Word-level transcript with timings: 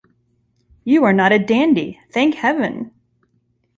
You 0.83 1.03
are 1.03 1.13
not 1.13 1.31
a 1.31 1.37
dandy, 1.37 1.99
thank 2.11 2.33
Heaven! 2.33 2.89